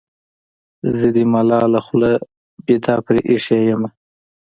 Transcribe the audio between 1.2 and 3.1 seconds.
ملاله خوله وېده